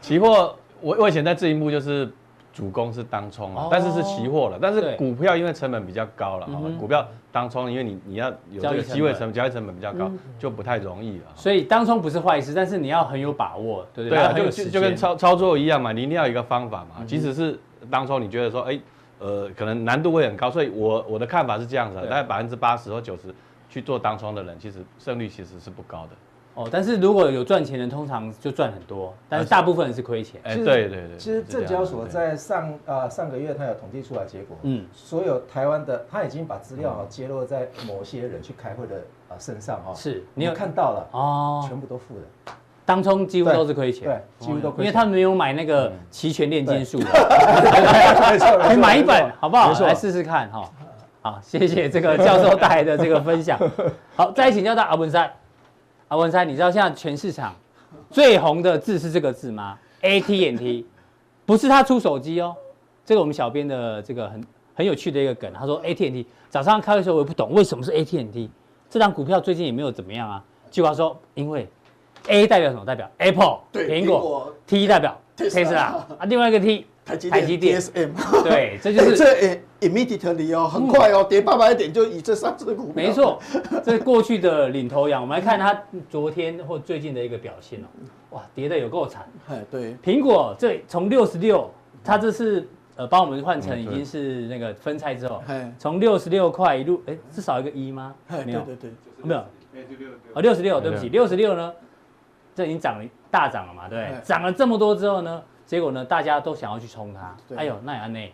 [0.00, 2.10] 期货我我以前在自营部就是。
[2.58, 11.26] 主攻是当冲啊，但是是期货了，但是股票因为成本比较高了哈，股票当冲，因为你你要有这个机会成本，交易成本比较高，就不太容易了。
[11.36, 14.18] 所以当冲不是坏事，但是你要很有把握，对不对？
[14.18, 17.04] 对啊，就就跟操操作一样嘛，你一定要有一个方法嘛。
[17.06, 17.56] 即使是
[17.88, 18.76] 当冲，你觉得说，哎，
[19.20, 23.32] 呃，可能难度会很高，所以我我的看法是这样子，大概百分之八十或九十
[23.70, 26.10] 去做当冲的人，其实胜率其实是不高的。
[26.58, 30.40] 哦，但是如果有赚钱的，通常就赚很多，但是大部分人是亏钱。
[30.42, 31.16] 哎，对对对。
[31.16, 38.96] 其实证交所在上啊上个月，他有统计出来结果，嗯，所有台湾的他已经把资料啊揭露在某些人去开会的
[39.28, 39.94] 啊身上哈。
[39.94, 42.52] 是，你有看到了哦，全部都负的，
[42.84, 47.04] 当中几乎都是亏钱，对，几乎都亏，因为他们没有买那个期权炼金术，你
[48.76, 49.70] 买一本好不好？
[49.86, 50.68] 来试试看哈。
[51.22, 53.56] 好，谢谢这个教授带来的这个分享。
[54.16, 55.30] 好，再请教到阿文山。
[56.08, 57.54] 阿文山，你知道现在全市场
[58.10, 60.86] 最红的字是这个字吗？AT&T，
[61.44, 62.56] 不是他出手机哦，
[63.04, 64.44] 这个我们小编的这个很
[64.74, 68.50] 很有趣的一个梗，他说 AT&T 早上开的时候我也不懂为什么是 AT&T，
[68.88, 71.68] 这张股票最近也没有怎么样啊，结果他说因为
[72.28, 72.84] A 代表什么？
[72.84, 76.86] 代表 Apple，对，苹果，T 代表 Tesla 啊，另外一个 T。
[77.08, 78.10] 台积电，DSM，
[78.42, 82.92] 对，这就是 这 immediately 哦，很快哦，跌八百点就以这三只股票。
[82.94, 83.40] 没错，
[83.82, 85.22] 这是过去的领头羊。
[85.22, 87.86] 我们来看它昨天或最近的一个表现哦，
[88.30, 89.26] 哇，跌的有够惨。
[89.48, 91.70] 哎，对，苹果这从六十六，
[92.04, 95.42] 它这是呃帮我们换成已经是那个分拆之后，
[95.78, 98.14] 从六十六块一路，哎，是少一个一吗？
[98.44, 98.90] 没有，对对对，
[99.22, 99.40] 没有，
[100.34, 101.72] 哦，六十六，对不起，六十六呢，
[102.54, 105.42] 这已经涨了大涨了嘛，对，涨了这么多之后呢？
[105.68, 107.36] 结果呢，大家都想要去冲它。
[107.54, 108.32] 哎呦，那也安内。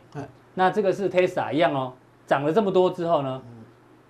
[0.55, 1.93] 那这个是 Tesla 一样哦，
[2.29, 3.43] 涨了这么多之后呢，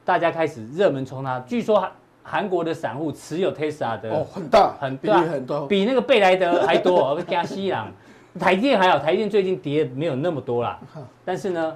[0.04, 1.40] 大家开始热门冲它。
[1.40, 1.90] 据说韩
[2.22, 7.18] 韩国的散户持有 Tesla 的哦很大，很比很多，比那个贝莱德还多。
[7.26, 7.90] 加西朗，
[8.38, 10.78] 台积电还好，台积电最近跌没有那么多啦。
[11.24, 11.74] 但是呢。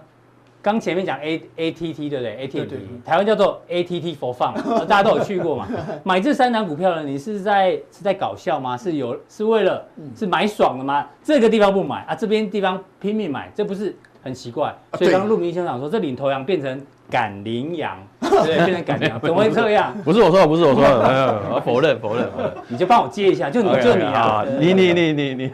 [0.61, 4.53] 刚前面讲 A A T T 对不对？A T T 台湾叫做 A T T for fun，
[4.87, 5.69] 大家都有去过嘛？
[6.05, 8.77] 买这三档股票呢，你是在是在搞笑吗？
[8.77, 11.07] 是有是为了是买爽的吗？
[11.23, 14.75] 这个地方不买啊，这边地方拼命买，这不是很奇怪？
[14.99, 16.81] 所以刚刚陆明兄长说，这领头羊变成。
[17.11, 19.97] 赶羚羊， 对，变成赶羚羊， 怎么会这样？
[20.05, 22.29] 不是我说的，不是我说的，没 有，我否认，否认，
[22.69, 25.53] 你就帮我接一下，就你，就你啊，你，你，你，你，你，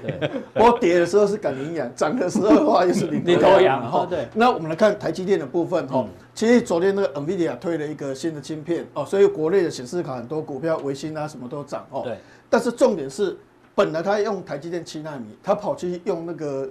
[0.54, 4.26] 我跌的时候是赶羚羊，涨的时候的话又是领头羊，哈，对。
[4.34, 12.16] 那我们来看台积电的部分，哈，其实昨天那个 NVIDIA 推了一个新的晶片，哦，所以国内的显示卡很多股票，维新啊什么都涨，哦，对。
[12.50, 13.36] 但是重点是，
[13.74, 16.68] 本来他用台积电七纳米，他跑去用那个。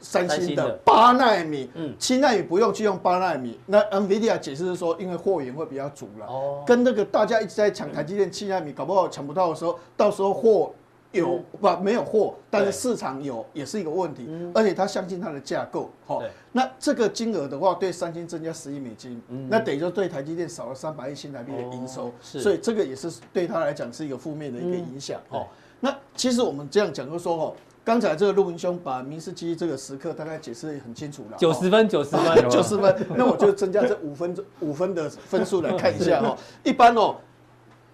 [0.00, 3.58] 三星的八纳米，嗯，七纳米不用去用八纳米。
[3.66, 10.72] 那 NVIDIA 解释是说，因为货源会比较足了，哦，跟那个大家一直在抢台积电七纳米，搞不好抢不到的时候，到时候货
[11.12, 14.28] 有不没有货，但是市场有也是一个问题。
[14.54, 25.46] 而且他相信它的架构，好，那这个金额的话，对三星增加十亿美金，那等于说对台积电少了三百亿新台币的营收，所以这个也是对他来讲是一个负面的一个影响，哦。
[25.82, 36.36] 那其实我们这样讲，就是说哦，刚才这个陆文兄把明斯基这个时刻大概解释得很清楚了，九十分，九十分， 九十分，那我就增加这五分五分的分数来看一下哦。
[36.62, 37.16] 一般哦。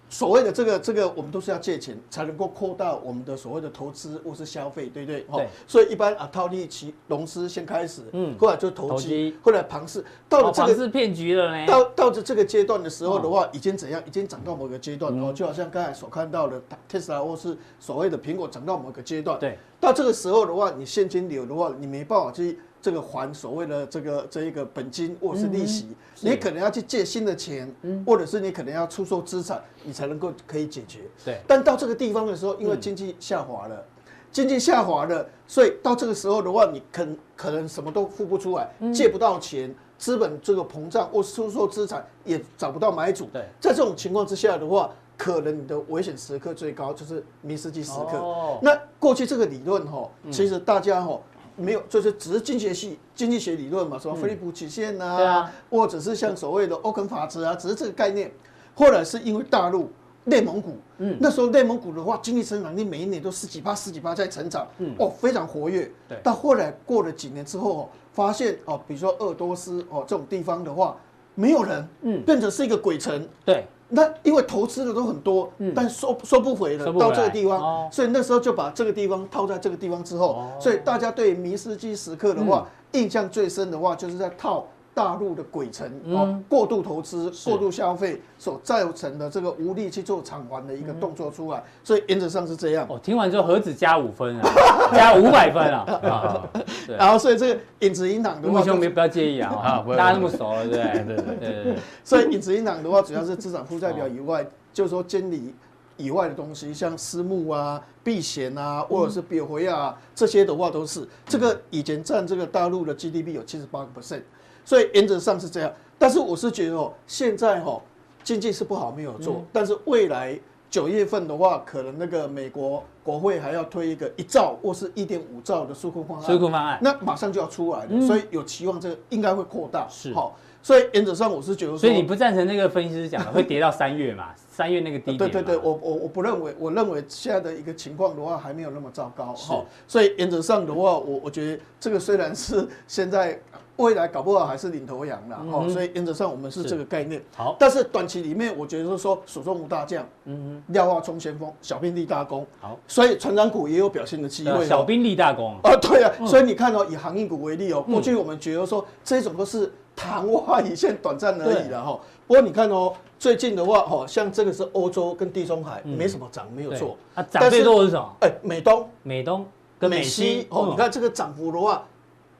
[0.09, 5.25] 所谓的这个这个，我们都是要借钱才能够扩大我们的所谓的投资或是消费，对不对？
[5.33, 5.47] 对。
[5.67, 11.65] 所以一般啊，套利期融资先开始，嗯，后来就投机，后来庞氏到了这个是骗局了呢。
[11.67, 14.01] 到到这这个阶段的时候的话，已经怎样？
[14.05, 19.57] 已经涨到某个阶段，然后就好像刚才所看到的特斯拉或是所谓的苹果涨到某个阶段，对。
[19.79, 22.59] 到这个时候的话，你现金流的话，你没办法去。
[22.81, 25.87] 这个还所谓的这个这一个本金或者是利息，
[26.21, 27.73] 你可能要去借新的钱，
[28.05, 31.01] 或者是你可能要出售资产，你才能够可以解决。
[31.25, 31.41] 对。
[31.47, 33.83] 但到这个地方的时候，因为经济下滑了，
[34.31, 43.25] 经济下滑了，所以到这个时候的话，你可可能什么都付不出来，借不到钱，资本这个膨胀或出售资产也找不到买主。
[43.33, 43.43] 对。
[43.59, 48.17] 在这种情况之下的话，可能你的危险时刻最高就是明斯基时刻。
[48.17, 48.59] 哦。
[48.61, 51.19] 那过去这个理论哈，其实大家哈。
[51.57, 58.31] 没有，就是只是经济系经济学理论嘛，什么菲利普曲线呐、啊，啊、或者是像所谓的欧肯法则啊，只是这个概念。
[58.75, 59.89] 后来是因为大陆
[60.25, 65.91] 内蒙古，嗯，那时候内蒙古的话，经济成长率每一年都十几趴、十几趴在成长，嗯，哦，非常活跃。
[66.07, 66.17] 对。
[66.23, 70.95] 到后来过了几年之后哦，发现哦，比如说鄂多斯哦这种地方的话，
[71.33, 73.27] 没有人，嗯，变成是一个鬼城。
[73.43, 73.65] 对。
[73.89, 84.65] 那因为投资的都很多，嗯、但收收不回了，回到这个地方，哦、所以那时候就把这个地方套在这个地方之后，哦、所以大家对迷失基时刻的话，嗯、印象最深的话就是在套。
[84.97, 92.83] 大陆的鬼城哦，过度投资、过度消费所造成的这个无力去做偿还的一个动作出来，所以原则上是这样。
[92.89, 94.49] 哦，听完之后何止加五分啊，
[94.97, 96.49] 加五百分啊！
[96.97, 100.81] 然后所以这个影子银行的话，兄弟不要介意啊， 大家那么熟了，对。
[101.05, 101.75] 对对对。
[102.03, 105.53] 所以影子银行的话，主要是资产负债表以外，就是说监理
[105.97, 111.07] 以外的东西，像私募啊、避险啊，或者是表回啊这些的话，都是。
[111.27, 114.23] 这个以前占这个大陆的 GDP 有七十八个 percent。
[114.67, 117.81] 所以原则上是这样，但是我是觉得哦，现在哈
[118.21, 120.37] 经济是不好没有做，但是未来
[120.69, 134.33] 九月份的话，可能那个美国国会还要推一个一兆或是一点五兆的纾困方案，纾困方案，那马上就要出来了，所以有期望这个应该会扩大，是好，所以原则上我是觉得，所以你不赞成那个分析师讲的会跌到三月嘛？
[134.51, 135.17] 三月那个低点？
[135.17, 143.39] 对对对，我我我不认为，我认为现在的一个情况的话还没有那么糟糕，好，所以原则上的话，我我觉得这个虽然是现在。
[143.77, 147.21] 未来搞不好还是领头羊了，哦，所以原则上我们是这个概念。
[147.35, 152.45] 好，但是短期里面，我觉得是说手中无大将，嗯哼，廖化冲先锋，小兵立大功。
[152.59, 154.65] 好，所以成长股也有表现的机会。
[154.65, 161.99] 小兵立大功啊，对啊，所以你看哦，以航运股为例哦，过去我们觉得说这种都是昙花一现、短暂而已的哈。
[162.25, 166.97] 不过你看哦，最近的话，哦，像这个是欧洲跟地中海没什么涨，没有错。
[167.13, 168.15] 啊，涨最多是什么？
[168.21, 169.45] 哎，美东、美东
[169.77, 171.85] 跟美西哦，你看这个涨幅的话。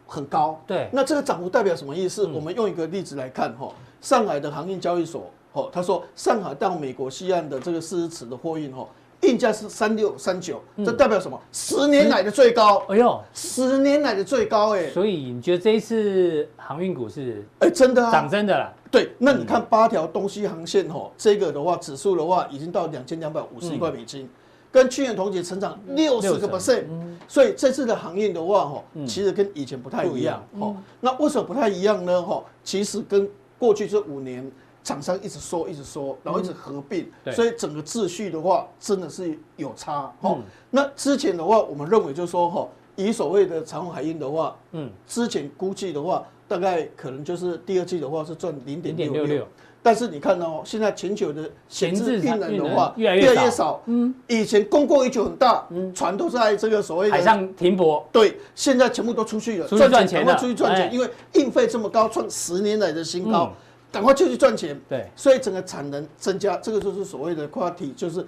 [0.07, 2.25] 很高，对，那这个涨幅代表什么意思？
[2.27, 3.69] 我们用一个例子来看哈，
[4.01, 8.87] 上海的航运交易所，哦，他说上海到美国西岸的这个四十尺的货运，哈，
[9.21, 11.39] 运价是三六三九，这代表什么？
[11.51, 18.11] 十年来的最高，哎呦，十年来的最高，哎，所以你觉得这一次航运股是，哎，真的啊。
[18.11, 18.73] 涨真的啦？
[18.89, 24.29] 对，那你看八条东西航线，哈，这个的话指数的话已经到两千两百五十一块美金。
[24.77, 26.85] 跟去年同期成长六十个 percent，
[27.27, 30.77] 所以这次的行业的话，哈，其实跟以前不太一样，哦。
[31.01, 32.21] 那为什么不太一样呢？
[32.21, 34.47] 哈，其实跟过去这五年
[34.83, 40.37] 厂商一直缩，一直缩，然后一直合并，所以整个秩序的话，真的是有差，哦。
[40.69, 49.47] 那之前的话，我们认为就是说，哈，以所谓的长虹海运的话，嗯，之前估计的话，大概可能就是第二季的话是赚零点六六。
[49.87, 53.81] 但是你看哦，现在全球的闲置运能的话越来越少。
[53.85, 58.05] 嗯，以前供过于求很大，嗯，船都在这个所谓的海上停泊。
[58.11, 63.53] 对，现在全部都出去了，出去赚钱，赶快出去赚钱，因为运费这么高，创十年来的新高，
[63.89, 64.77] 赶快就去赚钱。
[64.89, 68.27] 对，所以整个产能增加，这个就是所谓的 quality，就是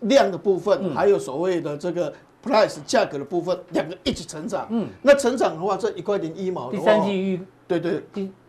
[0.00, 2.12] 量的部分，还有所谓的这个
[2.44, 4.66] price 价格的部分，两个一起成长。
[4.70, 8.02] 嗯，那成长的话，这一块零一毛的话，第三季预对对。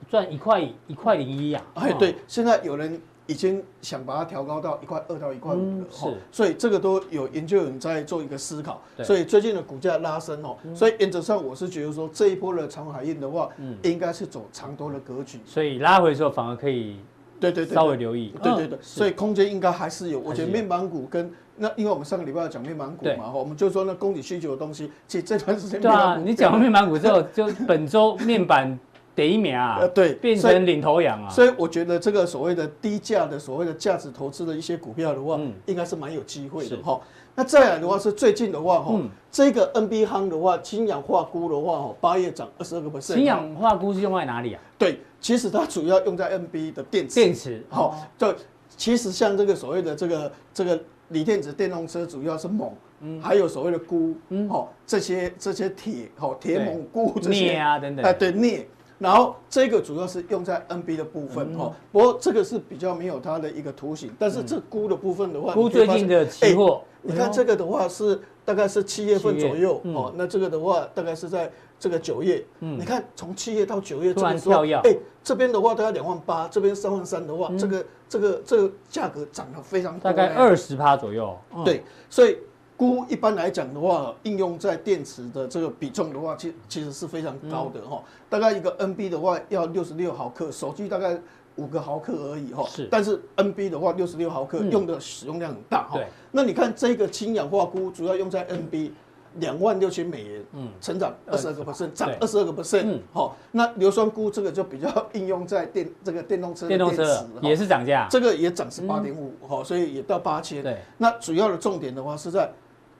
[0.10, 1.62] 赚一块一块零一呀！
[1.76, 13.50] 哎，对，现在有人已经想把它调高到一块二到一块五了，是，所以这个都有研究人在做一个思考，所以最近的股价拉升哦，所以原则上我是觉得说这一波的长荣海运的话，
[13.84, 16.98] 应该是走长多的格局，所以拉回的时候反而可以，
[17.40, 20.20] 对对对，稍微留意，对对对，所以空间应该还是有。
[20.20, 28.80] 我觉得面板股跟那，因为我们上个礼拜要讲面板股嘛，我们就说那供给需求的东西，其实这段时间对啊，你讲完 面板股之后，就本周面板。
[29.20, 31.30] 第一名啊，呃，对，变成领头羊啊。
[31.30, 37.02] 所以我觉得这个所谓的低价的所谓的价值投资的一些股票的话，嗯、应该是蛮有机会的哈。
[37.36, 43.16] 那再来的话是最近的话哈，嗯、这个 NB 夯的话，氢氧化钴的话哈，八月涨二十二个 percent。
[43.16, 44.62] 氢氧化钴是用在哪里啊？
[44.78, 47.16] 对，其实它主要用在 NB 的电池。
[47.16, 48.34] 电池，好，对，
[48.78, 58.68] 其实像这个所谓的这个这个锂电子电动车，主要是锰，嗯，还有所谓的钴，嗯，好，这些这些铁，好，铁锰钴这些镍啊等等，哎，对镍。
[59.00, 74.94] 然后这个主要是用在 NB 的部分哦，不过这个是比较没有它的一个图形，但是这鈷的部分的话，鈷最近的期货，你看这个的话是大概是七月份左右哦，那这个的话大概是在这个九月，你看从七月到九月这个时候，哎，
[75.24, 82.38] 这边的话大概两万八，这边三万三的话，这个这个这个价格涨得非常，大概二十趴左右，对，所以。
[82.80, 88.02] 鈷一般来讲的话，应用在电池的这个比重的话，其其实是非常高的哈。
[88.30, 91.20] 大概一个 NB 的话要六十六毫克，手机大概
[91.58, 92.66] 五个毫克而已哈。
[92.70, 92.88] 是。
[92.90, 95.98] 但是 NB 的话六十六毫克用的使用量很大哈。
[95.98, 96.08] 对。
[96.32, 98.92] 那你看这个氢氧化钴主要用在 NB，
[99.40, 103.36] 两万六千美元，嗯，成长二十二个 percent，涨二十二个 percent，嗯，好。
[103.52, 107.06] 那硫酸钴这个就比较应用在电这个电动车的电池，
[107.42, 110.64] 也是涨价，这个也涨十八点五哈，所以也到八千。
[110.64, 110.78] 对。
[110.98, 112.50] 那主要的重点的话是在。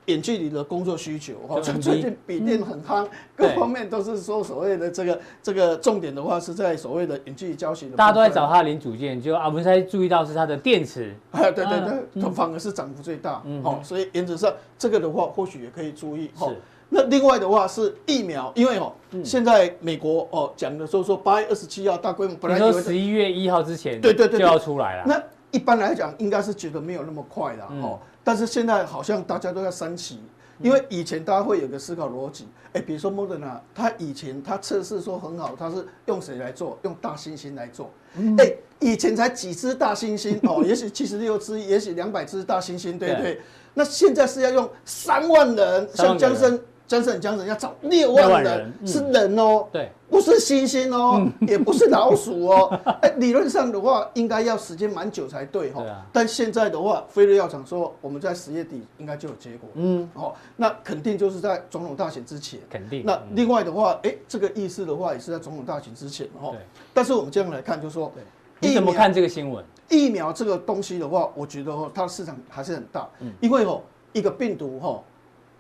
[0.10, 7.96] 远距离的工作需求哈，最近笔电很夯，各方面都是说所谓的这个这个重点的话是在所谓的远距离教学的。
[7.96, 11.16] 大家都在找它的零组件，就啊，我们才注意到是它的电池。
[11.32, 13.42] 对对对，它反而是涨幅最大。
[13.64, 16.32] 好，所以原则上这个的话或许也可以注意。
[16.36, 16.46] 是。
[16.92, 18.92] 那另外的话是疫苗，因为哦，
[19.24, 25.04] 现在美国哦讲的说说八月二十七号大规模，本来说十一月一号之前，对对对，就要出来了。
[25.06, 25.22] 那
[25.52, 28.00] 一般来讲应该是觉得没有那么快了哦。
[28.24, 30.22] 但是现在好像大家都在三期，
[30.60, 36.78] 因为以前大家会有个思考逻辑，哎，比如说 Moderna，他以前他测试说很好，他是用谁来做？
[36.84, 37.90] 用大猩猩来做，
[38.38, 43.42] 哎，以前才几只大猩猩哦， 也许七十六只，也许两百只大猩猩，对不对？
[43.74, 46.60] 那现在是要用三万人，像江森。
[46.90, 52.80] 江省江省要找六万人，是人哦，对，不是猩猩哦，也不是老鼠哦。
[53.04, 55.86] 哎，理论上的话，应该要时间蛮久才对哈。
[56.12, 59.70] 但现在的话，辉瑞药厂说我们在十月底应该就有结果。
[59.76, 62.60] 嗯，哦，那肯定就是在总统大选之前。
[62.68, 63.04] 肯定。
[63.06, 66.50] 那另外的话，哎，这个意思的话也是在总统大选之前哈。
[66.50, 66.60] 对。
[66.92, 68.12] 但是我们这样来看，就是说，
[68.60, 69.64] 你怎么看这个新闻？
[69.90, 73.08] 疫苗这个东西的话，我觉得哦，它的市场还是很大。
[73.20, 73.32] 嗯。
[73.42, 73.80] 因为哦，
[74.12, 75.00] 一个病毒哈。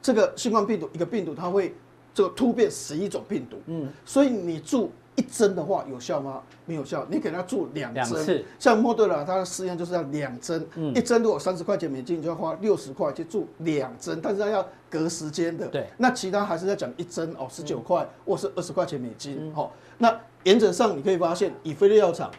[0.01, 1.75] 这个新冠病毒，一个病毒它会
[2.13, 6.41] 这个突变十一种病毒，嗯，所以你注一针的话有效吗？
[6.65, 22.31] 没有效，你给他注两针，像莫德纳它的实验就是要两针，一针如果三十块钱美金，你就要花六十块去注两针，但是它要隔时间的，对，那其他还是要讲一针哦，十九块或是二十块钱美金，好，那原则上你可以发现，以辉瑞药厂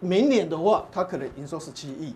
[0.00, 2.14] 明年的话，它可能营收十七亿。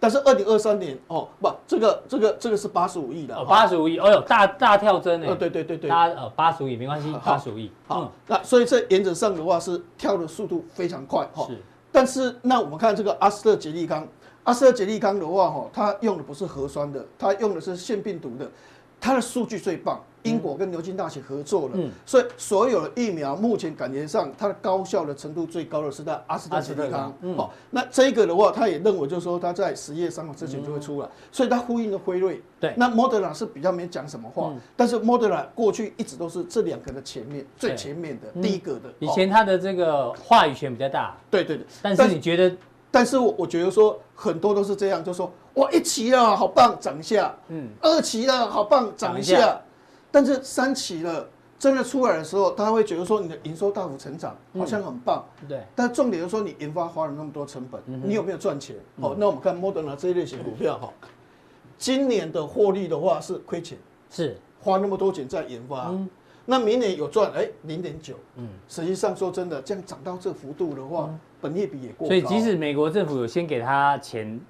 [0.00, 5.36] 但是二零二三年哦，不，这个这个这个是八十五亿的，八十五亿，哦呦，大大跳针呢。
[5.36, 7.70] 对对对对，它呃八十五亿没关系，八十五亿。
[7.86, 11.46] 好，那所以这原则上的话是跳的速度非常快哈。
[11.46, 11.58] 是。
[11.92, 14.08] 但是那我们看这个阿斯特捷利康，
[14.44, 18.50] 阿斯特捷利康的话哈，它用的不是核酸的，它用的是腺病毒的，
[19.00, 20.00] 它的数据最棒。
[20.24, 42.54] 英国跟牛津大学合作了，嗯，所以所有的疫苗目前感觉上它的高效的程度最高的是在阿斯特捷利康，嗯，好，那这个的话，他也认为就是说他在十月三号之前就会出来，所以他呼应了辉瑞，对，那莫德纳是比较没讲什么话，但是莫德纳过去一直都是这两个的前面最前面的第一个的，以前他的这个话语权比较大，对对对，但是你觉得？
[42.92, 49.60] 但是我我觉得说很多都是这样，就说哇一期了好棒涨一下，嗯，二期了好棒涨一下。
[50.12, 51.28] 但是三期了，
[51.58, 55.24] 真的出来的时候，他会觉得说你的营收大幅成长，好像很棒。
[55.48, 55.60] 对。
[55.74, 58.74] 但重点就是说你研发花了那么多成本，你有没有赚钱？
[59.00, 60.92] 好，那我们看 Moderna 这一类型股票哈，
[61.78, 63.78] 今年的获利的话是亏钱，
[64.10, 65.92] 是花那么多钱在研发。
[66.44, 71.08] 那明年有赚哎零点九，嗯，实际上说真的，这样涨到这幅度的话，
[71.40, 72.08] 本业比也过。
[72.08, 74.40] 所以即使美国政府有先给他钱，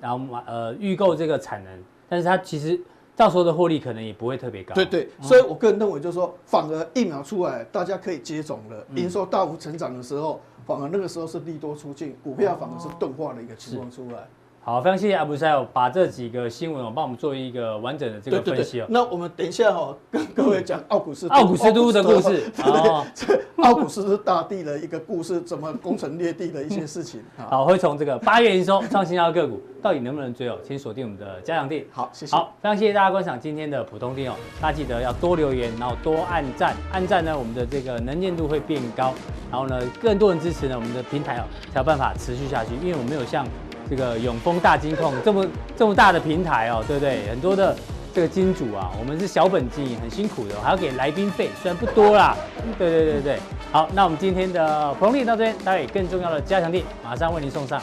[0.00, 1.72] 然后买呃预购这个产能，
[2.08, 2.80] 但是它其实。
[3.18, 4.72] 到时候的获利可能也不会特别高。
[4.76, 14.28] 对对，所以我个人认为就是说，反而疫苗出来，大家可以接种了，营收大幅成长的时候，反而那个时候是利多出尽，股票反而是钝化的一个情况出来。
[14.60, 18.86] 好，非常谢谢阿布塞尔把这几个新闻哦，帮我们做一个完整的这个分析哦。
[18.90, 22.52] 那我们等一下哦，跟各位讲奥古斯奥古斯都的故事。
[22.64, 23.02] 哦，
[23.64, 27.22] 奥古斯大地的一个故事，怎么攻城略地的一些事情。
[27.48, 30.58] 好，会从这个八月营收创新高的个股，到底能不能追哦？
[30.62, 31.84] 请锁定我们的加强錠。
[31.90, 32.36] 好，谢谢。
[32.36, 34.34] 好，非常谢谢大家观赏今天的普通錠哦。
[34.60, 39.14] 大家记得要多留言，然后多按赞，按赞呢，我们的这个能见度会变高，
[39.50, 42.74] 然后呢，更多人支持呢，我们的平台哦，才有办法持续下去。
[42.82, 43.46] 因为我们没有像
[43.88, 47.28] 这个永丰大金控这么这么大的平台哦，对不对？
[47.28, 47.76] 很多的
[48.14, 52.36] 这个金主啊，我们是小本经营，很辛苦的，还要给来宾费，虽然不多啦。
[52.78, 53.38] 对对对对，
[53.72, 57.80] 好，那我们今天的彭丽到这边，待会更重要的加强力马上为您送上。